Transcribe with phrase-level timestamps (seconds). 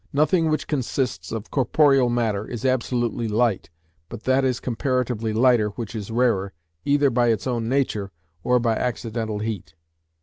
[0.11, 3.69] Nothing which consists of corporeal matter is absolutely light,
[4.09, 8.11] but that is comparatively lighter which is rarer, either by its own nature,
[8.43, 9.75] or by accidental heat.